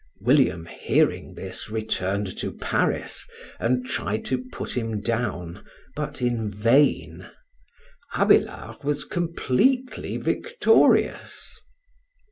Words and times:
William, 0.19 0.65
hearing 0.65 1.35
this, 1.35 1.69
returned 1.69 2.35
to 2.39 2.53
Paris 2.53 3.27
and 3.59 3.85
tried 3.85 4.25
to 4.25 4.43
put 4.51 4.75
him 4.75 4.99
down, 4.99 5.63
but 5.95 6.23
in 6.23 6.49
vain. 6.49 7.29
Abélard 8.15 8.83
was 8.83 9.03
completely 9.05 10.17
victorious. 10.17 11.61